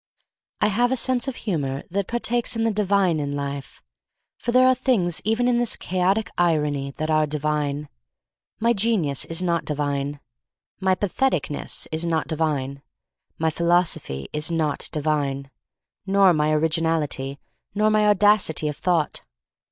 [0.61, 3.83] I HAVE a sense of humor that par takes of the divine in life—
[4.39, 7.87] for there are things even in this chaotic irony that are divine.
[8.59, 10.19] My genius is not divine.
[10.79, 12.81] My patheticness is not divine.
[13.37, 15.51] My philosophy is not divine,
[16.07, 17.37] nor my originality,
[17.75, 19.21] nor my audacity of thought.